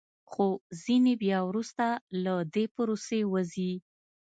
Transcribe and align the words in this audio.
خو 0.31 0.45
ځینې 0.83 1.13
بیا 1.21 1.39
وروسته 1.49 1.85
له 2.23 2.33
دې 2.53 2.65
پروسې 2.75 3.19
وځي 3.33 3.73